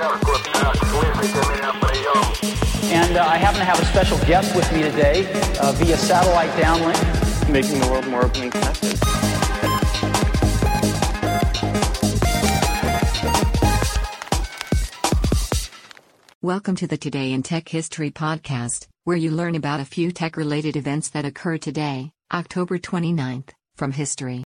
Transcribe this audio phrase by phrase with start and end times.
[0.00, 0.06] And
[3.16, 5.26] uh, I happen to have a special guest with me today
[5.60, 7.50] uh, via satellite downlink.
[7.50, 8.96] Making the world more open and connected.
[16.40, 20.36] Welcome to the Today in Tech History podcast, where you learn about a few tech
[20.36, 24.44] related events that occur today, October 29th, from history.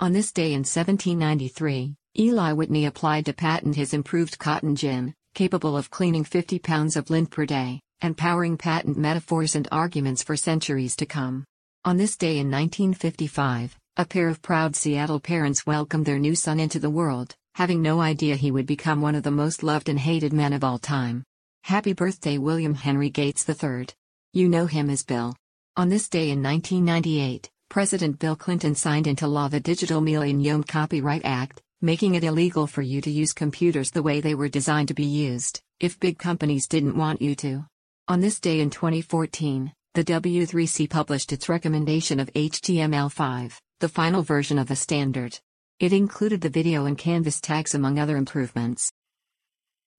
[0.00, 5.76] On this day in 1793, Eli Whitney applied to patent his improved cotton gin, capable
[5.76, 10.36] of cleaning 50 pounds of lint per day, and powering patent metaphors and arguments for
[10.36, 11.44] centuries to come.
[11.84, 16.60] On this day in 1955, a pair of proud Seattle parents welcomed their new son
[16.60, 19.98] into the world, having no idea he would become one of the most loved and
[19.98, 21.24] hated men of all time.
[21.64, 23.86] Happy birthday, William Henry Gates III.
[24.32, 25.34] You know him as Bill.
[25.76, 31.24] On this day in 1998, President Bill Clinton signed into law the Digital Millennium Copyright
[31.24, 34.94] Act, making it illegal for you to use computers the way they were designed to
[34.94, 37.64] be used, if big companies didn't want you to.
[38.08, 44.58] On this day in 2014, the W3C published its recommendation of HTML5, the final version
[44.58, 45.38] of the standard.
[45.80, 48.90] It included the video and canvas tags among other improvements.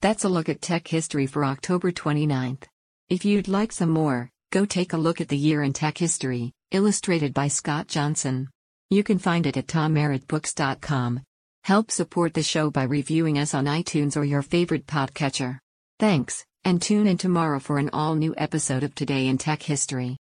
[0.01, 2.63] That's a look at tech history for October 29th.
[3.09, 6.51] If you'd like some more, go take a look at the year in tech history,
[6.71, 8.49] illustrated by Scott Johnson.
[8.89, 11.21] You can find it at tommerrittbooks.com.
[11.65, 15.57] Help support the show by reviewing us on iTunes or your favorite podcatcher.
[15.99, 20.15] Thanks, and tune in tomorrow for an all new episode of Today in Tech History.